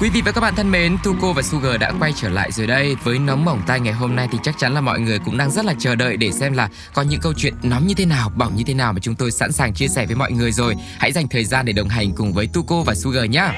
Quý 0.00 0.10
vị 0.10 0.22
và 0.24 0.32
các 0.32 0.40
bạn 0.40 0.54
thân 0.54 0.70
mến, 0.70 0.96
Tuko 1.04 1.32
và 1.32 1.42
Sugar 1.42 1.80
đã 1.80 1.92
quay 2.00 2.12
trở 2.16 2.28
lại 2.28 2.52
rồi 2.52 2.66
đây. 2.66 2.96
Với 3.04 3.18
nóng 3.18 3.44
bỏng 3.44 3.62
tai 3.66 3.80
ngày 3.80 3.92
hôm 3.92 4.16
nay 4.16 4.28
thì 4.32 4.38
chắc 4.42 4.58
chắn 4.58 4.74
là 4.74 4.80
mọi 4.80 5.00
người 5.00 5.18
cũng 5.18 5.38
đang 5.38 5.50
rất 5.50 5.64
là 5.64 5.74
chờ 5.78 5.94
đợi 5.94 6.16
để 6.16 6.30
xem 6.32 6.52
là 6.52 6.68
có 6.94 7.02
những 7.02 7.20
câu 7.20 7.32
chuyện 7.36 7.54
nóng 7.62 7.86
như 7.86 7.94
thế 7.94 8.04
nào, 8.04 8.32
bỏng 8.36 8.56
như 8.56 8.64
thế 8.66 8.74
nào 8.74 8.92
mà 8.92 8.98
chúng 9.02 9.14
tôi 9.14 9.30
sẵn 9.30 9.52
sàng 9.52 9.74
chia 9.74 9.88
sẻ 9.88 10.06
với 10.06 10.16
mọi 10.16 10.32
người 10.32 10.52
rồi. 10.52 10.74
Hãy 10.98 11.12
dành 11.12 11.28
thời 11.28 11.44
gian 11.44 11.66
để 11.66 11.72
đồng 11.72 11.88
hành 11.88 12.12
cùng 12.12 12.32
với 12.32 12.48
Tuko 12.52 12.82
và 12.82 12.94
Sugar 12.94 13.24
nhé. 13.24 13.48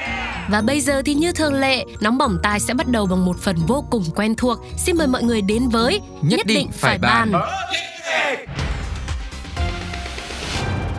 Và 0.49 0.61
bây 0.61 0.81
giờ 0.81 1.01
thì 1.05 1.13
như 1.13 1.31
thường 1.31 1.53
lệ, 1.53 1.85
nóng 2.01 2.17
bỏng 2.17 2.37
tai 2.43 2.59
sẽ 2.59 2.73
bắt 2.73 2.87
đầu 2.87 3.05
bằng 3.05 3.25
một 3.25 3.39
phần 3.39 3.55
vô 3.67 3.85
cùng 3.91 4.03
quen 4.15 4.35
thuộc. 4.35 4.57
Xin 4.77 4.97
mời 4.97 5.07
mọi 5.07 5.23
người 5.23 5.41
đến 5.41 5.69
với 5.69 6.01
Nhất 6.21 6.39
định 6.45 6.71
phải 6.71 6.97
bàn. 6.97 7.31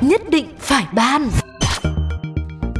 Nhất 0.00 0.20
định 0.30 0.54
phải 0.60 0.84
ban. 0.92 1.30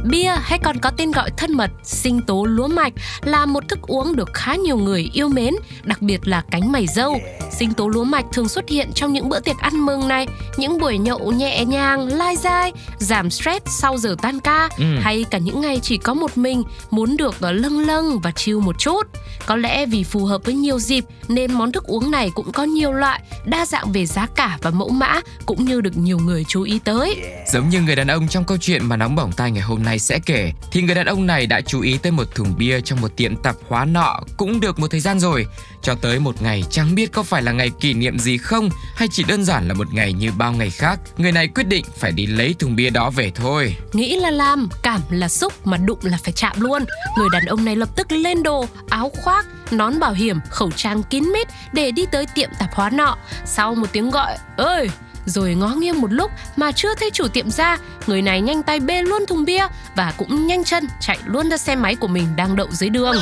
Bia 0.09 0.35
hay 0.41 0.59
còn 0.59 0.79
có 0.79 0.91
tên 0.97 1.11
gọi 1.11 1.29
thân 1.37 1.53
mật, 1.53 1.71
sinh 1.83 2.21
tố 2.21 2.45
lúa 2.45 2.67
mạch 2.67 2.93
là 3.23 3.45
một 3.45 3.63
thức 3.69 3.81
uống 3.81 4.15
được 4.15 4.29
khá 4.33 4.55
nhiều 4.55 4.77
người 4.77 5.09
yêu 5.13 5.29
mến, 5.29 5.53
đặc 5.83 6.01
biệt 6.01 6.27
là 6.27 6.43
cánh 6.51 6.71
mày 6.71 6.87
dâu. 6.87 7.19
Sinh 7.59 7.73
tố 7.73 7.87
lúa 7.87 8.03
mạch 8.03 8.25
thường 8.31 8.49
xuất 8.49 8.69
hiện 8.69 8.91
trong 8.95 9.13
những 9.13 9.29
bữa 9.29 9.39
tiệc 9.39 9.57
ăn 9.57 9.85
mừng 9.85 10.07
này, 10.07 10.27
những 10.57 10.77
buổi 10.79 10.97
nhậu 10.97 11.31
nhẹ 11.31 11.65
nhàng, 11.65 12.07
lai 12.07 12.35
dai, 12.35 12.71
giảm 12.97 13.29
stress 13.31 13.65
sau 13.65 13.97
giờ 13.97 14.15
tan 14.21 14.39
ca, 14.39 14.69
Ừ. 14.77 14.85
hay 15.01 15.25
cả 15.31 15.37
những 15.37 15.61
ngày 15.61 15.79
chỉ 15.83 15.97
có 15.97 16.13
một 16.13 16.37
mình 16.37 16.63
muốn 16.91 17.17
được 17.17 17.35
ờ, 17.41 17.51
lâng 17.51 17.79
lâng 17.79 18.19
và 18.19 18.31
chill 18.31 18.59
một 18.59 18.79
chút. 18.79 19.01
Có 19.45 19.55
lẽ 19.55 19.85
vì 19.85 20.03
phù 20.03 20.25
hợp 20.25 20.41
với 20.45 20.53
nhiều 20.55 20.79
dịp 20.79 21.05
nên 21.27 21.53
món 21.53 21.71
thức 21.71 21.83
uống 21.83 22.11
này 22.11 22.31
cũng 22.35 22.51
có 22.51 22.63
nhiều 22.63 22.91
loại, 22.91 23.21
đa 23.45 23.65
dạng 23.65 23.91
về 23.91 24.05
giá 24.05 24.27
cả 24.35 24.57
và 24.61 24.69
mẫu 24.71 24.89
mã 24.89 25.21
cũng 25.45 25.65
như 25.65 25.81
được 25.81 25.97
nhiều 25.97 26.19
người 26.19 26.45
chú 26.47 26.61
ý 26.61 26.79
tới. 26.79 27.15
Giống 27.53 27.69
như 27.69 27.81
người 27.81 27.95
đàn 27.95 28.07
ông 28.07 28.27
trong 28.27 28.43
câu 28.43 28.57
chuyện 28.61 28.85
mà 28.85 28.97
nóng 28.97 29.15
bỏng 29.15 29.31
tai 29.31 29.51
ngày 29.51 29.63
hôm 29.63 29.83
nay 29.83 29.99
sẽ 29.99 30.19
kể, 30.25 30.51
thì 30.71 30.81
người 30.81 30.95
đàn 30.95 31.05
ông 31.05 31.25
này 31.27 31.45
đã 31.47 31.61
chú 31.61 31.81
ý 31.81 31.97
tới 31.97 32.11
một 32.11 32.35
thùng 32.35 32.53
bia 32.57 32.81
trong 32.81 33.01
một 33.01 33.15
tiệm 33.15 33.35
tạp 33.35 33.55
hóa 33.69 33.85
nọ 33.85 34.19
cũng 34.37 34.59
được 34.59 34.79
một 34.79 34.87
thời 34.91 34.99
gian 34.99 35.19
rồi. 35.19 35.45
Cho 35.85 35.95
tới 35.95 36.19
một 36.19 36.41
ngày 36.41 36.63
chẳng 36.69 36.95
biết 36.95 37.11
có 37.11 37.23
phải 37.23 37.41
là 37.41 37.51
ngày 37.51 37.71
kỷ 37.79 37.93
niệm 37.93 38.19
gì 38.19 38.37
không 38.37 38.69
hay 38.95 39.07
chỉ 39.11 39.23
đơn 39.23 39.45
giản 39.45 39.67
là 39.67 39.73
một 39.73 39.93
ngày 39.93 40.13
như 40.13 40.31
bao 40.37 40.53
ngày 40.53 40.69
khác, 40.69 40.99
người 41.17 41.31
này 41.31 41.47
quyết 41.47 41.67
định 41.67 41.85
phải 41.97 42.11
đi 42.11 42.25
lấy 42.25 42.55
thùng 42.59 42.75
bia 42.75 42.89
đó 42.89 43.09
về 43.09 43.31
thôi. 43.35 43.75
Nghĩ 43.93 44.15
là 44.15 44.31
làm, 44.31 44.69
cảm 44.83 45.01
là 45.09 45.29
xúc 45.29 45.67
mà 45.67 45.77
đụng 45.77 45.99
là 46.01 46.17
phải 46.23 46.33
chạm 46.33 46.61
luôn. 46.61 46.85
Người 47.17 47.27
đàn 47.31 47.45
ông 47.45 47.65
này 47.65 47.75
lập 47.75 47.89
tức 47.95 48.11
lên 48.11 48.43
đồ, 48.43 48.67
áo 48.89 49.11
khoác, 49.23 49.45
nón 49.71 49.99
bảo 49.99 50.13
hiểm, 50.13 50.39
khẩu 50.49 50.71
trang 50.71 51.03
kín 51.03 51.23
mít 51.23 51.47
để 51.73 51.91
đi 51.91 52.05
tới 52.11 52.25
tiệm 52.35 52.49
tạp 52.59 52.73
hóa 52.73 52.89
nọ. 52.89 53.17
Sau 53.45 53.75
một 53.75 53.87
tiếng 53.91 54.11
gọi, 54.11 54.37
ơi, 54.57 54.89
rồi 55.25 55.55
ngó 55.55 55.67
nghiêng 55.67 56.01
một 56.01 56.11
lúc 56.11 56.31
mà 56.55 56.71
chưa 56.71 56.95
thấy 56.95 57.09
chủ 57.13 57.27
tiệm 57.27 57.51
ra, 57.51 57.77
người 58.07 58.21
này 58.21 58.41
nhanh 58.41 58.63
tay 58.63 58.79
bê 58.79 59.01
luôn 59.01 59.25
thùng 59.27 59.45
bia 59.45 59.67
và 59.95 60.13
cũng 60.17 60.47
nhanh 60.47 60.63
chân 60.63 60.87
chạy 61.01 61.17
luôn 61.25 61.49
ra 61.49 61.57
xe 61.57 61.75
máy 61.75 61.95
của 61.95 62.07
mình 62.07 62.35
đang 62.35 62.55
đậu 62.55 62.67
dưới 62.71 62.89
đường. 62.89 63.15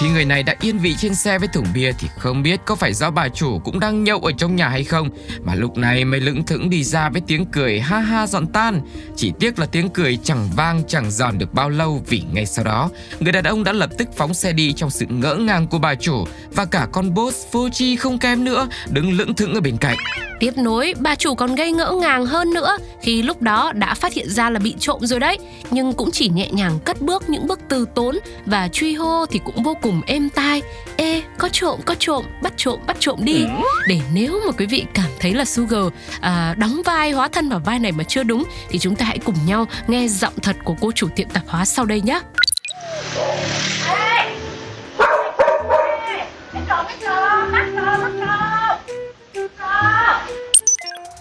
Khi 0.00 0.08
người 0.08 0.24
này 0.24 0.42
đã 0.42 0.54
yên 0.60 0.78
vị 0.78 0.94
trên 0.98 1.14
xe 1.14 1.38
với 1.38 1.48
thùng 1.48 1.66
bia 1.74 1.92
thì 1.98 2.08
không 2.18 2.42
biết 2.42 2.60
có 2.64 2.74
phải 2.74 2.94
do 2.94 3.10
bà 3.10 3.28
chủ 3.28 3.58
cũng 3.64 3.80
đang 3.80 4.04
nhậu 4.04 4.18
ở 4.18 4.32
trong 4.38 4.56
nhà 4.56 4.68
hay 4.68 4.84
không 4.84 5.10
mà 5.44 5.54
lúc 5.54 5.76
này 5.76 6.04
mới 6.04 6.20
lững 6.20 6.44
thững 6.44 6.70
đi 6.70 6.84
ra 6.84 7.08
với 7.08 7.22
tiếng 7.26 7.46
cười 7.46 7.80
ha 7.80 7.98
ha 7.98 8.26
giòn 8.26 8.46
tan. 8.46 8.80
Chỉ 9.16 9.32
tiếc 9.40 9.58
là 9.58 9.66
tiếng 9.66 9.88
cười 9.88 10.18
chẳng 10.22 10.48
vang 10.56 10.82
chẳng 10.88 11.10
giòn 11.10 11.38
được 11.38 11.54
bao 11.54 11.70
lâu 11.70 12.02
vì 12.06 12.22
ngay 12.32 12.46
sau 12.46 12.64
đó 12.64 12.90
người 13.20 13.32
đàn 13.32 13.44
ông 13.44 13.64
đã 13.64 13.72
lập 13.72 13.90
tức 13.98 14.08
phóng 14.16 14.34
xe 14.34 14.52
đi 14.52 14.72
trong 14.72 14.90
sự 14.90 15.06
ngỡ 15.08 15.34
ngàng 15.34 15.66
của 15.66 15.78
bà 15.78 15.94
chủ 15.94 16.24
và 16.50 16.64
cả 16.64 16.88
con 16.92 17.14
boss 17.14 17.46
Fuji 17.52 17.96
không 17.98 18.18
kém 18.18 18.44
nữa 18.44 18.68
đứng 18.90 19.12
lững 19.12 19.34
thững 19.34 19.54
ở 19.54 19.60
bên 19.60 19.76
cạnh. 19.76 19.96
Tiếp 20.40 20.52
nối, 20.56 20.94
bà 21.00 21.14
chủ 21.14 21.34
còn 21.34 21.54
gây 21.54 21.72
ngỡ 21.72 21.92
ngàng 22.00 22.26
hơn 22.26 22.54
nữa 22.54 22.78
khi 23.02 23.22
lúc 23.22 23.42
đó 23.42 23.72
đã 23.72 23.94
phát 23.94 24.12
hiện 24.12 24.30
ra 24.30 24.50
là 24.50 24.58
bị 24.58 24.74
trộm 24.78 25.00
rồi 25.02 25.20
đấy. 25.20 25.38
Nhưng 25.70 25.92
cũng 25.92 26.10
chỉ 26.10 26.28
nhẹ 26.28 26.50
nhàng 26.50 26.78
cất 26.84 27.00
bước 27.00 27.28
những 27.28 27.46
bước 27.46 27.60
từ 27.68 27.84
tốn 27.94 28.18
và 28.46 28.68
truy 28.68 28.94
hô 28.94 29.26
thì 29.26 29.40
cũng 29.44 29.62
vô 29.62 29.76
cùng 29.82 29.87
êm 30.06 30.30
tai. 30.30 30.62
Ê, 30.96 31.22
có 31.38 31.48
trộm, 31.52 31.80
có 31.84 31.94
trộm, 31.98 32.24
bắt 32.42 32.52
trộm, 32.56 32.80
bắt 32.86 32.96
trộm 33.00 33.18
đi. 33.22 33.44
Để 33.88 34.00
nếu 34.12 34.40
mà 34.46 34.52
quý 34.52 34.66
vị 34.66 34.84
cảm 34.94 35.10
thấy 35.20 35.34
là 35.34 35.44
Sugar 35.44 35.84
à, 36.20 36.54
đóng 36.58 36.82
vai, 36.84 37.10
hóa 37.10 37.28
thân 37.28 37.48
vào 37.48 37.60
vai 37.64 37.78
này 37.78 37.92
mà 37.92 38.04
chưa 38.04 38.22
đúng 38.22 38.44
thì 38.68 38.78
chúng 38.78 38.96
ta 38.96 39.04
hãy 39.04 39.18
cùng 39.18 39.36
nhau 39.46 39.66
nghe 39.86 40.08
giọng 40.08 40.32
thật 40.42 40.56
của 40.64 40.74
cô 40.80 40.92
chủ 40.92 41.08
tiệm 41.16 41.28
tạp 41.28 41.42
hóa 41.46 41.64
sau 41.64 41.84
đây 41.84 42.00
nhé. 42.00 42.20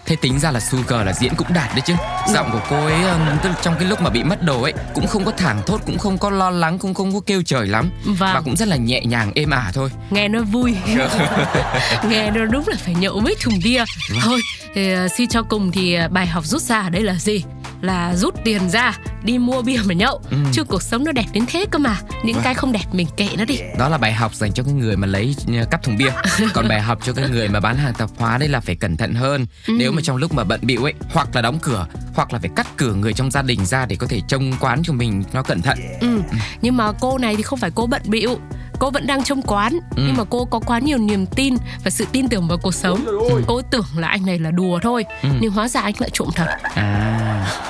Thế 0.08 0.16
tính 0.16 0.40
ra 0.40 0.52
là 0.52 0.60
Sugar 0.60 1.06
là 1.06 1.14
diễn 1.14 1.36
cũng 1.36 1.54
đạt 1.54 1.70
đấy 1.72 1.82
chứ. 1.86 1.94
Giọng 2.34 2.50
của 2.52 2.62
cô 2.70 2.86
ấy 2.86 2.96
tức 3.44 3.52
trong 3.62 3.76
cái 3.80 3.90
lúc 3.90 4.02
mà 4.02 4.10
bị 4.10 4.24
mất 4.24 4.44
đồ 4.44 4.62
ấy 4.62 4.74
Cũng 4.94 5.08
không 5.08 5.26
có 5.26 5.32
thảng 5.32 5.62
thốt, 5.66 5.82
cũng 5.86 5.98
không 5.98 6.18
có 6.18 6.30
lo 6.30 6.50
lắng, 6.50 6.80
cũng 6.80 6.94
không 6.94 7.14
có 7.14 7.20
kêu 7.26 7.42
trời 7.46 7.68
lắm. 7.68 7.90
Vâng. 8.06 8.34
Và 8.34 8.42
cũng 8.42 8.56
rất 8.56 8.68
là 8.68 8.76
nhẹ 8.76 9.02
nhàng, 9.06 9.32
êm 9.36 9.50
ả 9.50 9.72
thôi. 9.74 9.90
Nghe 10.10 10.28
nó 10.28 10.42
vui. 10.44 10.76
Nghe 12.10 12.32
nó 12.32 12.46
đúng 12.46 12.68
là 12.68 12.76
phải 12.86 12.96
nhậu 12.96 13.20
mấy 13.20 13.36
thùng 13.42 13.60
bia. 13.64 13.84
Thôi 14.22 14.42
thì, 14.76 14.94
suy 15.18 15.28
cho 15.28 15.44
cùng 15.44 15.72
thì 15.72 15.94
ờ, 15.94 16.08
bài 16.08 16.28
học 16.28 16.46
rút 16.46 16.62
ra 16.62 16.80
ở 16.80 16.90
đây 16.90 17.04
là 17.04 17.14
gì 17.14 17.44
là 17.82 18.16
rút 18.16 18.36
tiền 18.44 18.70
ra 18.70 18.98
đi 19.24 19.38
mua 19.38 19.62
bia 19.62 19.80
mà 19.86 19.94
nhậu 19.94 20.22
Ừ. 20.32 20.38
chứ 20.54 20.64
cuộc 20.64 20.82
sống 20.82 21.04
nó 21.04 21.12
đẹp 21.12 21.26
đến 21.34 21.44
thế 21.48 21.66
cơ 21.72 21.80
mà 21.80 21.98
những 22.24 22.34
Vâng. 22.36 22.44
cái 22.44 22.54
không 22.54 22.72
đẹp 22.72 22.84
mình 22.92 23.08
kệ 23.18 23.28
nó 23.38 23.46
đi 23.46 23.60
Đó 23.78 23.90
là 23.90 23.98
bài 23.98 24.14
học 24.14 24.36
dành 24.36 24.54
cho 24.54 24.64
cái 24.64 24.74
người 24.74 24.96
mà 24.98 25.08
lấy 25.08 25.36
ờ, 25.60 25.66
cắp 25.72 25.84
thùng 25.84 25.98
bia 25.98 26.12
Còn 26.54 26.68
bài 26.68 26.82
học 26.82 27.00
cho 27.04 27.14
cái 27.14 27.30
người 27.30 27.48
mà 27.50 27.60
bán 27.60 27.78
hàng 27.78 27.94
tạp 27.94 28.10
hóa 28.18 28.38
đây 28.38 28.50
là 28.50 28.60
phải 28.60 28.76
cẩn 28.76 28.98
thận 28.98 29.14
hơn 29.16 29.46
Ừ. 29.68 29.74
Nếu 29.80 29.92
mà 29.92 30.02
trong 30.04 30.18
lúc 30.18 30.34
mà 30.34 30.44
bận 30.44 30.60
bịu 30.64 30.84
ấy 30.84 30.94
Hoặc 31.14 31.36
là 31.36 31.42
đóng 31.42 31.60
cửa 31.62 31.88
Hoặc 32.16 32.34
là 32.34 32.40
phải 32.40 32.50
cắt 32.56 32.68
cử 32.78 32.94
người 32.94 33.14
trong 33.14 33.32
gia 33.32 33.42
đình 33.42 33.66
ra 33.66 33.86
để 33.86 33.96
có 33.96 34.08
thể 34.08 34.22
trông 34.28 34.54
quán 34.60 34.82
cho 34.84 34.94
mình 34.94 35.24
nó 35.34 35.44
cẩn 35.44 35.62
thận 35.62 35.78
ừ. 36.02 36.22
nhưng 36.62 36.78
mà 36.78 36.92
cô 37.00 37.18
này 37.18 37.36
thì 37.36 37.44
không 37.44 37.60
phải 37.60 37.72
cô 37.76 37.86
bận 37.88 38.02
bịu 38.06 38.40
cô 38.80 38.90
vẫn 38.90 39.08
đang 39.08 39.24
trông 39.24 39.42
quán 39.42 39.74
Ừ. 39.96 40.04
nhưng 40.08 40.18
mà 40.18 40.24
cô 40.30 40.46
có 40.46 40.60
quá 40.60 40.80
nhiều 40.80 40.98
niềm 40.98 41.26
tin 41.26 41.56
và 41.84 41.90
sự 41.92 42.06
tin 42.12 42.28
tưởng 42.30 42.48
vào 42.48 42.58
cuộc 42.58 42.74
sống 42.74 43.06
cô 43.48 43.62
tưởng 43.72 43.86
là 43.98 44.08
anh 44.08 44.26
này 44.26 44.40
là 44.40 44.52
đùa 44.52 44.80
thôi 44.82 45.06
Ừ. 45.24 45.30
nhưng 45.42 45.52
hóa 45.52 45.68
ra 45.68 45.82
anh 45.82 45.94
lại 46.00 46.10
trộm 46.14 46.28
thật 46.36 46.46
À 46.76 47.24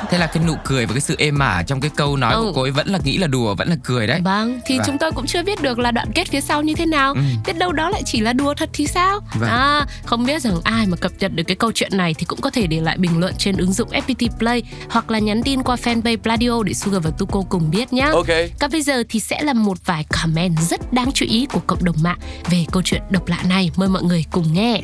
Thế 0.09 0.18
là 0.18 0.28
cái 0.28 0.44
nụ 0.47 0.53
cười 0.66 0.85
và 0.85 0.94
cái 0.94 1.01
sự 1.01 1.16
êm 1.19 1.40
ả 1.40 1.63
trong 1.68 1.81
cái 1.81 1.91
câu 1.95 2.18
nói 2.18 2.34
Ừ. 2.34 2.41
của 2.41 2.51
cô 2.56 2.62
ấy 2.62 2.72
vẫn 2.72 2.88
là 2.88 3.00
nghĩ 3.03 3.18
là 3.18 3.28
đùa, 3.28 3.56
vẫn 3.56 3.69
là 3.69 3.75
cười 3.84 4.07
đấy 4.07 4.22
Vâng, 4.23 4.59
thì 4.66 4.78
Vâng. 4.78 4.88
chúng 4.88 4.97
tôi 4.97 5.12
cũng 5.12 5.25
chưa 5.28 5.44
biết 5.44 5.62
được 5.62 5.79
là 5.79 5.91
đoạn 5.91 6.12
kết 6.16 6.28
phía 6.28 6.41
sau 6.41 6.62
như 6.62 6.75
thế 6.75 6.85
nào. 6.85 7.13
Ừ. 7.13 7.22
Biết 7.45 7.57
đâu 7.57 7.72
đó 7.72 7.89
lại 7.89 8.01
chỉ 8.06 8.22
là 8.22 8.34
đùa 8.34 8.53
thật 8.53 8.69
thì 8.74 8.88
sao? 8.88 9.19
Vâng. 9.39 9.50
À, 9.50 9.85
không 10.06 10.25
biết 10.25 10.41
rằng 10.41 10.56
ai 10.63 10.85
mà 10.88 10.97
cập 10.97 11.12
nhật 11.19 11.31
được 11.35 11.44
cái 11.47 11.56
câu 11.56 11.72
chuyện 11.75 11.97
này 11.97 12.13
thì 12.13 12.25
cũng 12.25 12.41
có 12.41 12.50
thể 12.50 12.68
để 12.68 12.79
lại 12.81 12.97
bình 12.97 13.19
luận 13.19 13.34
trên 13.38 13.57
ứng 13.57 13.74
dụng 13.74 13.89
FPT 13.89 14.29
Play 14.39 14.63
hoặc 14.89 15.12
là 15.12 15.19
nhắn 15.19 15.44
tin 15.44 15.63
qua 15.63 15.75
fanpage 15.75 16.18
Pladio 16.18 16.63
để 16.63 16.74
Sugar 16.74 17.03
và 17.03 17.12
Tuko 17.18 17.41
cùng 17.50 17.69
biết 17.72 17.94
nhé. 17.94 18.09
Ok 18.13 18.28
Còn 18.59 18.72
bây 18.72 18.81
giờ 18.81 19.03
thì 19.09 19.19
sẽ 19.19 19.44
là 19.44 19.53
một 19.53 19.78
vài 19.85 20.06
comment 20.24 20.59
rất 20.59 20.94
đáng 20.97 21.11
chú 21.13 21.25
ý 21.29 21.47
của 21.53 21.59
cộng 21.67 21.83
đồng 21.83 21.95
mạng 22.03 22.17
về 22.51 22.65
câu 22.71 22.81
chuyện 22.85 23.01
độc 23.09 23.27
lạ 23.27 23.43
này. 23.49 23.71
Mời 23.75 23.89
mọi 23.89 24.03
người 24.03 24.25
cùng 24.31 24.53
nghe. 24.53 24.81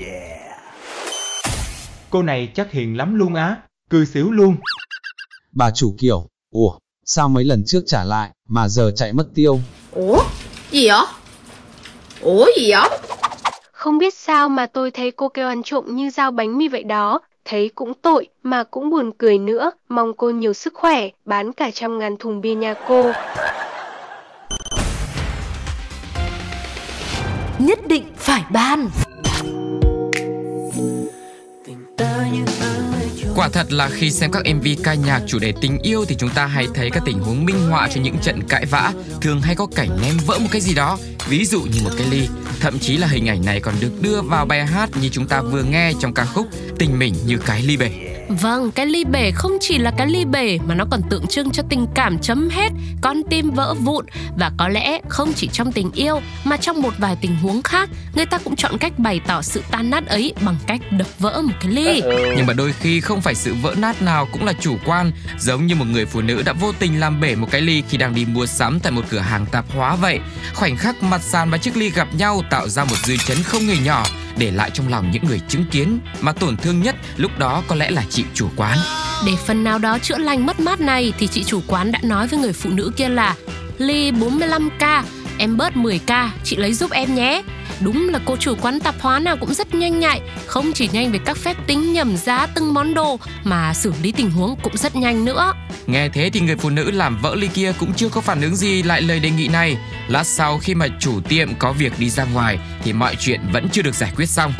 Cô 2.09 2.21
này 2.21 2.51
chắc 2.55 2.71
hiền 2.71 2.97
lắm 2.97 3.15
luôn 3.15 3.35
á, 3.35 3.57
cười 3.89 4.05
xíu 4.05 4.31
luôn. 4.31 4.55
Bà 5.51 5.71
chủ 5.71 5.95
kiểu, 5.99 6.27
ủa, 6.51 6.77
sao 7.05 7.29
mấy 7.29 7.43
lần 7.43 7.63
trước 7.65 7.83
trả 7.87 8.03
lại, 8.03 8.29
mà 8.49 8.67
giờ 8.67 8.91
chạy 8.95 9.13
mất 9.13 9.27
tiêu. 9.35 9.59
Ủa? 9.91 10.19
Gì 10.71 10.87
vậy? 10.87 11.05
Ủa 12.21 12.45
gì 12.57 12.71
vậy? 12.71 12.99
Không 13.71 13.97
biết 13.97 14.13
sao 14.13 14.49
mà 14.49 14.65
tôi 14.65 14.91
thấy 14.91 15.11
cô 15.11 15.29
kêu 15.29 15.47
ăn 15.47 15.63
trộm 15.63 15.95
như 15.95 16.09
dao 16.09 16.31
bánh 16.31 16.57
mì 16.57 16.67
vậy 16.67 16.83
đó. 16.83 17.19
Thấy 17.45 17.71
cũng 17.75 17.93
tội 18.01 18.27
mà 18.43 18.63
cũng 18.63 18.89
buồn 18.89 19.11
cười 19.17 19.37
nữa. 19.37 19.71
Mong 19.89 20.13
cô 20.17 20.29
nhiều 20.29 20.53
sức 20.53 20.73
khỏe, 20.73 21.09
bán 21.25 21.53
cả 21.53 21.71
trăm 21.73 21.99
ngàn 21.99 22.17
thùng 22.17 22.41
bia 22.41 22.55
nhà 22.55 22.73
cô. 22.87 23.11
Nhất 27.59 27.79
định 27.87 28.03
phải 28.17 28.43
ban. 28.51 28.89
Quả 33.35 33.49
thật 33.49 33.71
là 33.71 33.89
khi 33.89 34.11
xem 34.11 34.31
các 34.31 34.43
MV 34.55 34.67
ca 34.83 34.93
nhạc 34.93 35.21
chủ 35.27 35.39
đề 35.39 35.53
tình 35.61 35.77
yêu 35.83 36.05
thì 36.05 36.15
chúng 36.19 36.29
ta 36.29 36.45
hay 36.45 36.67
thấy 36.73 36.89
các 36.89 37.03
tình 37.05 37.19
huống 37.19 37.45
minh 37.45 37.69
họa 37.69 37.89
cho 37.93 38.01
những 38.01 38.17
trận 38.17 38.43
cãi 38.49 38.65
vã, 38.65 38.93
thường 39.21 39.41
hay 39.41 39.55
có 39.55 39.67
cảnh 39.75 39.89
ném 40.01 40.17
vỡ 40.25 40.39
một 40.39 40.47
cái 40.51 40.61
gì 40.61 40.73
đó, 40.73 40.97
ví 41.27 41.45
dụ 41.45 41.61
như 41.61 41.81
một 41.83 41.91
cái 41.97 42.07
ly. 42.11 42.27
Thậm 42.59 42.79
chí 42.79 42.97
là 42.97 43.07
hình 43.07 43.29
ảnh 43.29 43.45
này 43.45 43.59
còn 43.59 43.75
được 43.79 43.91
đưa 44.01 44.21
vào 44.21 44.45
bài 44.45 44.65
hát 44.65 44.89
như 45.01 45.09
chúng 45.09 45.27
ta 45.27 45.41
vừa 45.41 45.63
nghe 45.63 45.93
trong 45.99 46.13
ca 46.13 46.25
khúc 46.25 46.47
Tình 46.79 46.99
mình 46.99 47.13
như 47.25 47.37
cái 47.37 47.61
ly 47.61 47.77
bể. 47.77 48.02
Vâng, 48.27 48.71
cái 48.71 48.85
ly 48.85 49.03
bể 49.03 49.31
không 49.31 49.51
chỉ 49.61 49.77
là 49.77 49.91
cái 49.97 50.07
ly 50.07 50.25
bể 50.25 50.57
mà 50.67 50.75
nó 50.75 50.85
còn 50.91 51.01
tượng 51.09 51.27
trưng 51.27 51.51
cho 51.51 51.63
tình 51.69 51.87
cảm 51.95 52.19
chấm 52.19 52.49
hết, 52.49 52.69
con 53.01 53.21
tim 53.29 53.51
vỡ 53.51 53.73
vụn 53.73 54.05
và 54.37 54.51
có 54.57 54.67
lẽ 54.67 54.99
không 55.09 55.33
chỉ 55.33 55.47
trong 55.47 55.71
tình 55.71 55.91
yêu 55.91 56.21
mà 56.43 56.57
trong 56.57 56.81
một 56.81 56.93
vài 56.97 57.15
tình 57.21 57.35
huống 57.35 57.61
khác, 57.61 57.89
người 58.15 58.25
ta 58.25 58.37
cũng 58.37 58.55
chọn 58.55 58.77
cách 58.77 58.99
bày 58.99 59.19
tỏ 59.27 59.41
sự 59.41 59.63
tan 59.71 59.89
nát 59.89 60.07
ấy 60.07 60.33
bằng 60.41 60.55
cách 60.67 60.81
đập 60.91 61.07
vỡ 61.19 61.41
một 61.41 61.53
cái 61.61 61.71
ly. 61.71 62.01
Nhưng 62.37 62.45
mà 62.45 62.53
đôi 62.53 62.73
khi 62.73 63.01
không 63.01 63.21
phải 63.21 63.35
sự 63.35 63.53
vỡ 63.61 63.75
nát 63.77 64.01
nào 64.01 64.27
cũng 64.31 64.45
là 64.45 64.53
chủ 64.53 64.77
quan, 64.85 65.11
giống 65.39 65.67
như 65.67 65.75
một 65.75 65.85
người 65.85 66.05
phụ 66.05 66.21
nữ 66.21 66.41
đã 66.45 66.53
vô 66.53 66.71
tình 66.79 66.99
làm 66.99 67.21
bể 67.21 67.35
một 67.35 67.47
cái 67.51 67.61
ly 67.61 67.83
khi 67.89 67.97
đang 67.97 68.15
đi 68.15 68.25
mua 68.25 68.45
sắm 68.45 68.79
tại 68.79 68.91
một 68.91 69.05
cửa 69.09 69.19
hàng 69.19 69.45
tạp 69.45 69.65
hóa 69.75 69.95
vậy. 69.95 70.19
Khoảnh 70.53 70.77
khắc 70.77 71.03
mặt 71.03 71.21
sàn 71.21 71.49
và 71.49 71.57
chiếc 71.57 71.77
ly 71.77 71.89
gặp 71.89 72.07
nhau 72.17 72.41
tạo 72.49 72.69
ra 72.69 72.83
một 72.83 72.97
dư 73.03 73.17
chấn 73.17 73.43
không 73.43 73.61
hề 73.61 73.77
nhỏ, 73.77 74.05
để 74.37 74.51
lại 74.51 74.71
trong 74.73 74.87
lòng 74.87 75.11
những 75.11 75.25
người 75.25 75.41
chứng 75.47 75.65
kiến 75.71 75.99
mà 76.21 76.31
tổn 76.31 76.57
thương 76.57 76.81
nhất 76.81 76.95
lúc 77.17 77.31
đó 77.39 77.63
có 77.67 77.75
lẽ 77.75 77.91
là 77.91 78.03
chị 78.09 78.23
chủ 78.33 78.49
quán. 78.55 78.77
Để 79.25 79.31
phần 79.47 79.63
nào 79.63 79.79
đó 79.79 79.99
chữa 79.99 80.17
lành 80.17 80.45
mất 80.45 80.59
mát 80.59 80.81
này 80.81 81.13
thì 81.19 81.27
chị 81.27 81.43
chủ 81.43 81.61
quán 81.67 81.91
đã 81.91 81.99
nói 82.03 82.27
với 82.27 82.39
người 82.39 82.53
phụ 82.53 82.69
nữ 82.69 82.91
kia 82.97 83.09
là 83.09 83.35
ly 83.77 84.11
45k, 84.11 85.03
em 85.37 85.57
bớt 85.57 85.73
10k, 85.73 86.29
chị 86.43 86.55
lấy 86.55 86.73
giúp 86.73 86.91
em 86.91 87.15
nhé. 87.15 87.43
Đúng 87.79 88.09
là 88.09 88.19
cô 88.25 88.37
chủ 88.37 88.55
quán 88.61 88.79
tạp 88.79 88.95
hóa 89.01 89.19
nào 89.19 89.37
cũng 89.37 89.53
rất 89.53 89.75
nhanh 89.75 89.99
nhạy, 89.99 90.21
không 90.45 90.71
chỉ 90.73 90.89
nhanh 90.93 91.11
về 91.11 91.19
các 91.25 91.37
phép 91.37 91.57
tính 91.67 91.93
nhầm 91.93 92.17
giá 92.17 92.47
từng 92.55 92.73
món 92.73 92.93
đồ 92.93 93.19
mà 93.43 93.73
xử 93.73 93.93
lý 94.01 94.11
tình 94.11 94.31
huống 94.31 94.55
cũng 94.63 94.77
rất 94.77 94.95
nhanh 94.95 95.25
nữa. 95.25 95.53
Nghe 95.87 96.09
thế 96.09 96.29
thì 96.33 96.39
người 96.39 96.55
phụ 96.55 96.69
nữ 96.69 96.91
làm 96.91 97.17
vỡ 97.21 97.35
ly 97.35 97.47
kia 97.47 97.73
cũng 97.79 97.93
chưa 97.93 98.09
có 98.09 98.21
phản 98.21 98.41
ứng 98.41 98.55
gì 98.55 98.83
lại 98.83 99.01
lời 99.01 99.19
đề 99.19 99.29
nghị 99.29 99.47
này. 99.47 99.77
Lát 100.07 100.23
sau 100.23 100.57
khi 100.57 100.75
mà 100.75 100.87
chủ 100.99 101.21
tiệm 101.21 101.55
có 101.59 101.71
việc 101.73 101.99
đi 101.99 102.09
ra 102.09 102.23
ngoài 102.23 102.59
thì 102.83 102.93
mọi 102.93 103.15
chuyện 103.19 103.41
vẫn 103.53 103.69
chưa 103.69 103.81
được 103.81 103.95
giải 103.95 104.11
quyết 104.15 104.29
xong. 104.29 104.53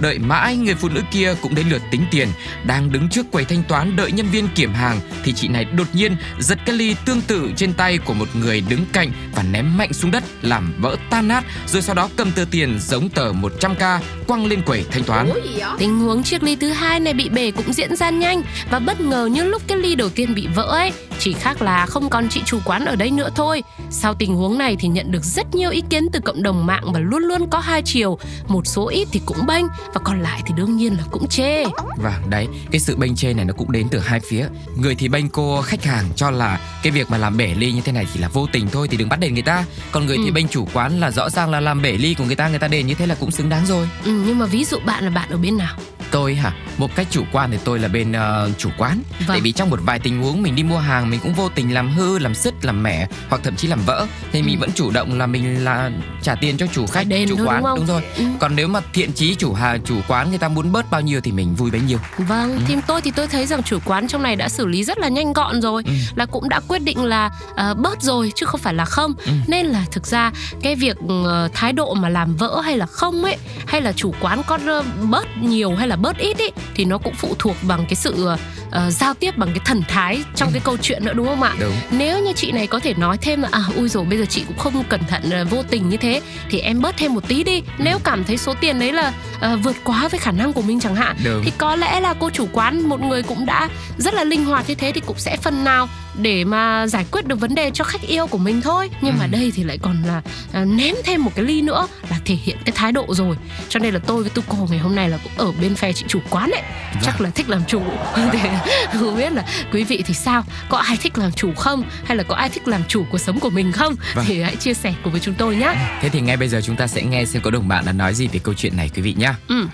Đợi 0.00 0.18
mãi 0.18 0.56
người 0.56 0.74
phụ 0.74 0.88
nữ 0.88 1.02
kia 1.12 1.34
cũng 1.42 1.54
đến 1.54 1.66
lượt 1.68 1.82
tính 1.90 2.04
tiền. 2.10 2.28
Đang 2.64 2.92
đứng 2.92 3.08
trước 3.08 3.26
quầy 3.32 3.44
thanh 3.44 3.62
toán 3.62 3.96
đợi 3.96 4.12
nhân 4.12 4.26
viên 4.26 4.48
kiểm 4.48 4.72
hàng 4.72 5.00
Thì 5.24 5.32
chị 5.32 5.48
này 5.48 5.64
đột 5.64 5.86
nhiên 5.92 6.16
giật 6.38 6.58
cái 6.66 6.76
ly 6.76 6.96
tương 7.04 7.20
tự 7.20 7.50
trên 7.56 7.72
tay 7.72 7.98
của 7.98 8.14
một 8.14 8.28
người 8.34 8.62
đứng 8.68 8.84
cạnh 8.92 9.12
Và 9.34 9.42
ném 9.42 9.76
mạnh 9.76 9.92
xuống 9.92 10.10
đất 10.10 10.24
làm 10.42 10.74
vỡ 10.78 10.96
tan 11.10 11.28
nát 11.28 11.44
Rồi 11.66 11.82
sau 11.82 11.94
đó 11.94 12.08
cầm 12.16 12.32
tờ 12.32 12.44
tiền 12.50 12.78
giống 12.80 13.08
tờ 13.08 13.32
100k 13.32 14.00
quăng 14.26 14.46
lên 14.46 14.62
quầy 14.62 14.84
thanh 14.90 15.04
toán? 15.04 15.30
Tình 15.78 15.98
huống 15.98 16.22
chiếc 16.22 16.42
ly 16.42 16.56
thứ 16.56 16.68
hai 16.68 17.00
này 17.00 17.14
bị 17.14 17.28
bể 17.28 17.50
cũng 17.50 17.72
diễn 17.72 17.96
ra 17.96 18.10
nhanh 18.10 18.42
và 18.70 18.78
bất 18.78 19.00
ngờ 19.00 19.26
như 19.32 19.44
lúc 19.44 19.62
cái 19.66 19.78
ly 19.78 19.94
đầu 19.94 20.08
tiên 20.08 20.34
bị 20.34 20.48
vỡ 20.54 20.62
ấy, 20.62 20.92
chỉ 21.20 21.32
khác 21.32 21.62
là 21.62 21.86
không 21.86 22.10
còn 22.10 22.28
chị 22.28 22.42
chủ 22.46 22.58
quán 22.64 22.84
ở 22.84 22.96
đây 22.96 23.10
nữa 23.10 23.28
thôi. 23.34 23.62
Sau 23.90 24.14
tình 24.14 24.34
huống 24.34 24.58
này 24.58 24.76
thì 24.80 24.88
nhận 24.88 25.12
được 25.12 25.24
rất 25.24 25.54
nhiều 25.54 25.70
ý 25.70 25.82
kiến 25.90 26.08
từ 26.12 26.20
cộng 26.20 26.42
đồng 26.42 26.66
mạng 26.66 26.92
và 26.92 27.00
luôn 27.00 27.22
luôn 27.22 27.50
có 27.50 27.58
hai 27.58 27.82
chiều, 27.84 28.18
một 28.48 28.66
số 28.66 28.88
ít 28.88 29.08
thì 29.12 29.20
cũng 29.26 29.46
bênh 29.46 29.66
và 29.94 30.00
còn 30.04 30.20
lại 30.20 30.42
thì 30.46 30.54
đương 30.56 30.76
nhiên 30.76 30.92
là 30.96 31.04
cũng 31.10 31.28
chê. 31.28 31.64
Vâng, 31.96 32.30
đấy, 32.30 32.48
cái 32.70 32.80
sự 32.80 32.96
bênh 32.96 33.16
chê 33.16 33.34
này 33.34 33.44
nó 33.44 33.54
cũng 33.58 33.72
đến 33.72 33.88
từ 33.90 33.98
hai 33.98 34.20
phía. 34.20 34.46
Người 34.76 34.94
thì 34.94 35.08
bênh 35.08 35.28
cô 35.28 35.62
khách 35.62 35.84
hàng 35.84 36.04
cho 36.16 36.30
là 36.30 36.60
cái 36.82 36.90
việc 36.90 37.10
mà 37.10 37.18
làm 37.18 37.36
bể 37.36 37.54
ly 37.54 37.72
như 37.72 37.80
thế 37.84 37.92
này 37.92 38.06
chỉ 38.14 38.20
là 38.20 38.28
vô 38.28 38.46
tình 38.52 38.68
thôi 38.72 38.88
thì 38.90 38.96
đừng 38.96 39.08
bắt 39.08 39.20
đền 39.20 39.34
người 39.34 39.42
ta. 39.42 39.64
Còn 39.92 40.06
người 40.06 40.16
thì 40.16 40.26
Ừ. 40.30 40.32
bênh 40.32 40.48
chủ 40.48 40.68
quán 40.72 41.00
là 41.00 41.10
rõ 41.10 41.30
ràng 41.30 41.50
là 41.50 41.60
làm 41.60 41.82
bể 41.82 41.92
ly 41.92 42.14
của 42.14 42.24
người 42.24 42.36
ta 42.36 42.48
người 42.48 42.58
ta 42.58 42.68
đền 42.68 42.86
như 42.86 42.94
thế 42.94 43.06
là 43.06 43.14
cũng 43.20 43.30
xứng 43.30 43.48
đáng 43.48 43.66
rồi. 43.66 43.88
Ừ, 44.04 44.22
nhưng 44.26 44.38
mà 44.38 44.46
ví 44.46 44.64
dụ 44.64 44.78
bạn 44.86 45.04
là 45.04 45.10
bạn 45.10 45.30
ở 45.30 45.36
bên 45.36 45.56
nào? 45.58 45.76
Tôi 46.10 46.34
hả? 46.34 46.52
Một 46.78 46.94
cách 46.96 47.06
chủ 47.10 47.24
quan 47.32 47.50
thì 47.50 47.58
tôi 47.64 47.78
là 47.78 47.88
bên 47.88 48.12
ờ, 48.12 48.50
chủ 48.58 48.70
quán. 48.78 49.02
Vâng. 49.18 49.28
Tại 49.28 49.40
vì 49.40 49.52
trong 49.52 49.70
một 49.70 49.78
vài 49.82 49.98
tình 49.98 50.22
huống 50.22 50.42
mình 50.42 50.54
đi 50.56 50.62
mua 50.62 50.78
hàng 50.78 51.10
mình 51.10 51.20
cũng 51.22 51.32
vô 51.34 51.48
tình 51.48 51.74
làm 51.74 51.90
hư, 51.92 52.18
làm 52.18 52.34
sứt, 52.34 52.64
làm 52.64 52.82
mẻ 52.82 53.06
hoặc 53.28 53.40
thậm 53.44 53.56
chí 53.56 53.68
làm 53.68 53.80
vỡ 53.86 54.06
thì 54.32 54.42
mình 54.42 54.56
Ừ. 54.56 54.60
vẫn 54.60 54.70
chủ 54.74 54.90
động 54.90 55.18
là 55.18 55.26
mình 55.26 55.64
là 55.64 55.90
trả 56.22 56.34
tiền 56.34 56.56
cho 56.56 56.66
chủ 56.66 56.86
khách, 56.86 57.06
chủ 57.28 57.36
thôi, 57.36 57.46
quán 57.46 57.62
đúng 57.62 57.76
không? 57.76 57.86
rồi. 57.86 58.02
Ừ. 58.16 58.24
Còn 58.40 58.56
nếu 58.56 58.68
mà 58.68 58.80
thiện 58.92 59.12
chí 59.12 59.34
chủ 59.34 59.52
hàng, 59.52 59.82
chủ 59.84 60.00
quán 60.08 60.30
người 60.30 60.38
ta 60.38 60.48
muốn 60.48 60.72
bớt 60.72 60.90
bao 60.90 61.00
nhiêu 61.00 61.20
thì 61.20 61.32
mình 61.32 61.54
vui 61.54 61.70
bấy 61.70 61.80
nhiêu. 61.80 61.98
Vâng, 62.18 62.52
Ừ. 62.52 62.58
thì 62.66 62.76
tôi 62.86 63.00
thì 63.00 63.10
tôi 63.10 63.26
thấy 63.26 63.46
rằng 63.46 63.62
chủ 63.62 63.78
quán 63.84 64.08
trong 64.08 64.22
này 64.22 64.36
đã 64.36 64.48
xử 64.48 64.66
lý 64.66 64.84
rất 64.84 64.98
là 64.98 65.08
nhanh 65.08 65.32
gọn 65.32 65.60
rồi, 65.62 65.82
Ừ. 65.86 65.92
là 66.14 66.26
cũng 66.26 66.48
đã 66.48 66.60
quyết 66.68 66.82
định 66.82 67.04
là 67.04 67.30
ờ, 67.56 67.74
bớt 67.74 68.02
rồi 68.02 68.32
chứ 68.36 68.46
không 68.46 68.60
phải 68.60 68.74
là 68.74 68.84
không. 68.84 69.14
Ừ. 69.26 69.32
Nên 69.46 69.66
là 69.66 69.84
thực 69.92 70.06
ra 70.06 70.30
cái 70.62 70.74
việc 70.74 70.96
ờ, 71.24 71.48
thái 71.54 71.72
độ 71.72 71.94
mà 71.94 72.08
làm 72.08 72.36
vỡ 72.36 72.60
hay 72.64 72.76
là 72.76 72.86
không 72.86 73.24
ấy, 73.24 73.36
hay 73.66 73.80
là 73.80 73.92
chủ 73.92 74.14
quán 74.20 74.42
có 74.46 74.58
ờ, 74.66 74.82
bớt 75.10 75.26
nhiều 75.42 75.74
hay 75.74 75.88
là 75.88 75.96
bớt 76.02 76.18
ít 76.18 76.38
ấy 76.38 76.52
thì 76.74 76.84
nó 76.84 76.98
cũng 76.98 77.14
phụ 77.14 77.34
thuộc 77.38 77.56
bằng 77.62 77.84
cái 77.88 77.94
sự 77.94 78.28
ờ, 78.70 78.90
giao 78.90 79.14
tiếp 79.14 79.36
bằng 79.36 79.48
cái 79.54 79.60
thần 79.64 79.82
thái 79.88 80.22
trong 80.36 80.48
Ừ. 80.48 80.52
cái 80.52 80.62
câu 80.64 80.76
chuyện 80.82 81.04
nữa 81.04 81.12
đúng 81.14 81.26
không 81.26 81.42
ạ? 81.42 81.54
Đúng. 81.60 81.72
Nếu 81.90 82.18
như 82.22 82.32
chị 82.36 82.52
này 82.52 82.66
có 82.66 82.80
thể 82.80 82.94
nói 82.94 83.16
thêm 83.18 83.42
là 83.42 83.48
à 83.52 83.62
ui 83.76 83.88
rồi 83.88 84.04
bây 84.04 84.18
giờ 84.18 84.24
chị 84.28 84.44
cũng 84.48 84.58
không 84.58 84.84
cẩn 84.88 85.00
thận 85.08 85.22
ờ, 85.30 85.44
vô 85.44 85.62
tình 85.70 85.88
như 85.88 85.96
thế 85.96 86.20
thì 86.50 86.58
em 86.60 86.80
bớt 86.80 86.96
thêm 86.96 87.14
một 87.14 87.28
tí 87.28 87.44
đi. 87.44 87.62
Nếu 87.78 87.98
cảm 88.04 88.24
thấy 88.24 88.36
số 88.36 88.54
tiền 88.60 88.78
đấy 88.78 88.92
là 88.92 89.12
ờ, 89.40 89.56
vượt 89.56 89.76
quá 89.84 90.08
với 90.08 90.20
khả 90.20 90.32
năng 90.32 90.52
của 90.52 90.62
mình 90.62 90.80
chẳng 90.80 90.94
hạn 90.94 91.16
Đúng. 91.24 91.42
thì 91.44 91.52
có 91.58 91.76
lẽ 91.76 92.00
là 92.00 92.14
cô 92.20 92.30
chủ 92.30 92.48
quán 92.52 92.80
một 92.88 93.00
người 93.02 93.22
cũng 93.22 93.46
đã 93.46 93.68
rất 93.98 94.14
là 94.14 94.24
linh 94.24 94.44
hoạt 94.44 94.68
như 94.68 94.74
thế 94.74 94.92
thì 94.92 95.00
cũng 95.06 95.18
sẽ 95.18 95.36
phần 95.36 95.64
nào 95.64 95.88
để 96.18 96.44
mà 96.44 96.86
giải 96.86 97.04
quyết 97.12 97.26
được 97.26 97.40
vấn 97.40 97.54
đề 97.54 97.70
cho 97.74 97.84
khách 97.84 98.02
yêu 98.02 98.26
của 98.26 98.38
mình 98.38 98.60
thôi 98.62 98.90
nhưng 99.00 99.18
mà 99.18 99.24
Ừ. 99.24 99.30
đây 99.30 99.52
thì 99.54 99.64
lại 99.64 99.78
còn 99.82 100.02
là 100.06 100.22
à, 100.52 100.64
ném 100.64 100.94
thêm 101.04 101.24
một 101.24 101.30
cái 101.34 101.44
ly 101.44 101.62
nữa 101.62 101.86
là 102.10 102.18
thể 102.24 102.34
hiện 102.34 102.56
cái 102.64 102.72
thái 102.76 102.92
độ 102.92 103.04
rồi 103.08 103.36
cho 103.68 103.80
nên 103.80 103.94
là 103.94 104.00
tôi 104.06 104.22
với 104.22 104.30
Tuco 104.30 104.56
ngày 104.70 104.78
hôm 104.78 104.94
nay 104.94 105.08
là 105.08 105.18
cũng 105.22 105.32
ở 105.46 105.52
bên 105.60 105.74
phe 105.74 105.92
chị 105.92 106.04
chủ 106.08 106.18
quán 106.30 106.50
đấy 106.50 106.62
chắc 107.02 107.20
là 107.20 107.30
thích 107.30 107.48
làm 107.48 107.62
chủ 107.66 107.82
để 108.32 108.50
không 108.92 109.16
biết 109.16 109.32
là 109.32 109.44
quý 109.72 109.84
vị 109.84 110.02
thì 110.06 110.14
sao 110.14 110.44
có 110.68 110.78
ai 110.78 110.96
thích 111.00 111.18
làm 111.18 111.32
chủ 111.32 111.52
không 111.54 111.82
hay 112.04 112.16
là 112.16 112.22
có 112.22 112.34
ai 112.34 112.48
thích 112.48 112.68
làm 112.68 112.82
chủ 112.88 113.04
cuộc 113.10 113.18
sống 113.18 113.40
của 113.40 113.50
mình 113.50 113.72
không 113.72 113.94
Vâng. 114.14 114.24
thì 114.28 114.42
hãy 114.42 114.56
chia 114.56 114.74
sẻ 114.74 114.94
cùng 115.04 115.12
với 115.12 115.20
chúng 115.20 115.34
tôi 115.34 115.56
nhé 115.56 115.74
Thế 116.00 116.08
thì 116.08 116.20
ngay 116.20 116.36
bây 116.36 116.48
giờ 116.48 116.60
chúng 116.64 116.76
ta 116.76 116.86
sẽ 116.86 117.02
nghe 117.02 117.24
xem 117.24 117.42
có 117.42 117.50
đồng 117.50 117.68
bạn 117.68 117.84
đã 117.86 117.92
nói 117.92 118.14
gì 118.14 118.26
về 118.26 118.40
câu 118.42 118.54
chuyện 118.54 118.76
này 118.76 118.90
quý 118.96 119.02
vị 119.02 119.14
nhé. 119.18 119.32
ừ. 119.48 119.66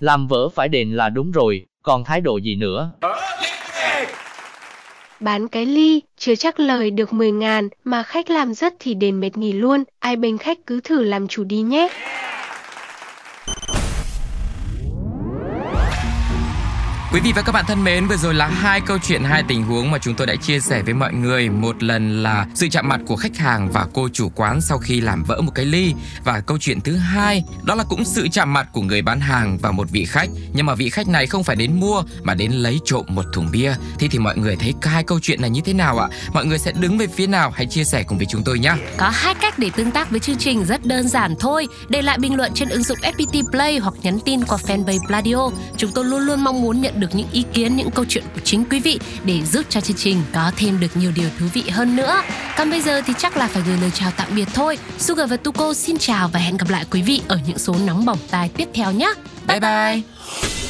Làm 0.00 0.28
vỡ 0.28 0.48
phải 0.54 0.68
đền 0.68 0.92
là 0.92 1.08
đúng 1.08 1.32
rồi, 1.32 1.66
còn 1.82 2.04
thái 2.04 2.20
độ 2.20 2.36
gì 2.36 2.54
nữa? 2.54 2.90
Bán 5.20 5.48
cái 5.48 5.66
ly, 5.66 6.02
chưa 6.18 6.34
chắc 6.34 6.60
lời 6.60 6.90
được 6.90 7.12
10 7.12 7.32
ngàn, 7.32 7.68
mà 7.84 8.02
khách 8.02 8.30
làm 8.30 8.54
rất 8.54 8.74
thì 8.78 8.94
đền 8.94 9.20
mệt 9.20 9.36
nghỉ 9.36 9.52
luôn, 9.52 9.84
ai 9.98 10.16
bên 10.16 10.38
khách 10.38 10.66
cứ 10.66 10.80
thử 10.80 11.02
làm 11.02 11.28
chủ 11.28 11.44
đi 11.44 11.60
nhé. 11.60 11.88
Quý 17.12 17.20
vị 17.20 17.32
và 17.36 17.42
các 17.42 17.52
bạn 17.52 17.64
thân 17.68 17.84
mến, 17.84 18.06
vừa 18.06 18.16
rồi 18.16 18.34
là 18.34 18.46
hai 18.46 18.80
câu 18.80 18.98
chuyện, 18.98 19.24
hai 19.24 19.42
tình 19.48 19.62
huống 19.62 19.90
mà 19.90 19.98
chúng 19.98 20.14
tôi 20.14 20.26
đã 20.26 20.34
chia 20.36 20.60
sẻ 20.60 20.82
với 20.82 20.94
mọi 20.94 21.12
người. 21.12 21.48
Một 21.48 21.82
lần 21.82 22.22
là 22.22 22.46
sự 22.54 22.68
chạm 22.68 22.88
mặt 22.88 23.00
của 23.06 23.16
khách 23.16 23.36
hàng 23.36 23.72
và 23.72 23.86
cô 23.94 24.08
chủ 24.12 24.28
quán 24.28 24.60
sau 24.60 24.78
khi 24.78 25.00
làm 25.00 25.24
vỡ 25.24 25.40
một 25.40 25.52
cái 25.54 25.64
ly. 25.64 25.94
Và 26.24 26.40
câu 26.40 26.58
chuyện 26.60 26.80
thứ 26.80 26.96
hai, 26.96 27.44
đó 27.62 27.74
là 27.74 27.84
cũng 27.84 28.04
sự 28.04 28.28
chạm 28.28 28.52
mặt 28.52 28.68
của 28.72 28.80
người 28.80 29.02
bán 29.02 29.20
hàng 29.20 29.58
và 29.58 29.70
một 29.70 29.90
vị 29.90 30.04
khách. 30.04 30.28
Nhưng 30.52 30.66
mà 30.66 30.74
vị 30.74 30.90
khách 30.90 31.08
này 31.08 31.26
không 31.26 31.44
phải 31.44 31.56
đến 31.56 31.80
mua 31.80 32.02
mà 32.22 32.34
đến 32.34 32.52
lấy 32.52 32.78
trộm 32.84 33.04
một 33.08 33.24
thùng 33.32 33.50
bia. 33.52 33.74
Thế 33.98 34.08
thì 34.10 34.18
mọi 34.18 34.36
người 34.36 34.56
thấy 34.56 34.74
hai 34.82 35.02
câu 35.04 35.18
chuyện 35.22 35.40
này 35.40 35.50
như 35.50 35.60
thế 35.64 35.72
nào 35.72 35.98
ạ? 35.98 36.08
Mọi 36.32 36.46
người 36.46 36.58
sẽ 36.58 36.72
đứng 36.72 36.98
về 36.98 37.06
phía 37.06 37.26
nào? 37.26 37.50
Hãy 37.50 37.66
chia 37.66 37.84
sẻ 37.84 38.02
cùng 38.02 38.18
với 38.18 38.26
chúng 38.30 38.42
tôi 38.44 38.58
nhé. 38.58 38.74
Có 38.96 39.08
hai 39.08 39.34
cách 39.34 39.58
để 39.58 39.70
tương 39.76 39.90
tác 39.90 40.10
với 40.10 40.20
chương 40.20 40.38
trình 40.38 40.64
rất 40.64 40.86
đơn 40.86 41.08
giản 41.08 41.34
thôi. 41.40 41.66
Để 41.88 42.02
lại 42.02 42.18
bình 42.18 42.36
luận 42.36 42.52
trên 42.54 42.68
ứng 42.68 42.82
dụng 42.82 42.98
FPT 43.02 43.50
Play 43.50 43.78
hoặc 43.78 43.94
nhắn 44.02 44.18
tin 44.24 44.44
qua 44.44 44.58
fanpage 44.66 45.06
Pladio. 45.06 45.50
Chúng 45.76 45.92
tôi 45.92 46.04
luôn 46.04 46.20
luôn 46.20 46.44
mong 46.44 46.62
muốn 46.62 46.80
nhận 46.80 47.00
được 47.00 47.05
những 47.12 47.28
ý 47.32 47.44
kiến, 47.52 47.76
những 47.76 47.90
câu 47.90 48.04
chuyện 48.08 48.24
của 48.34 48.40
chính 48.44 48.64
quý 48.70 48.80
vị 48.80 48.98
để 49.24 49.44
giúp 49.44 49.66
cho 49.68 49.80
chương 49.80 49.96
trình 49.96 50.22
có 50.32 50.52
thêm 50.56 50.80
được 50.80 50.96
nhiều 50.96 51.12
điều 51.14 51.28
thú 51.38 51.46
vị 51.52 51.62
hơn 51.70 51.96
nữa. 51.96 52.22
Còn 52.56 52.70
bây 52.70 52.80
giờ 52.80 53.00
thì 53.06 53.12
chắc 53.18 53.36
là 53.36 53.48
phải 53.48 53.62
gửi 53.66 53.76
lời 53.80 53.90
chào 53.94 54.10
tạm 54.16 54.28
biệt 54.34 54.48
thôi. 54.54 54.78
Sugar 54.98 55.30
và 55.30 55.36
Tuko 55.36 55.74
xin 55.74 55.98
chào 55.98 56.28
và 56.28 56.40
hẹn 56.40 56.56
gặp 56.56 56.70
lại 56.70 56.84
quý 56.90 57.02
vị 57.02 57.22
ở 57.28 57.38
những 57.46 57.58
số 57.58 57.76
nóng 57.86 58.04
bỏng 58.04 58.18
tai 58.30 58.48
tiếp 58.48 58.68
theo 58.74 58.92
nhé. 58.92 59.12
Bye 59.46 59.60
bye! 59.60 60.65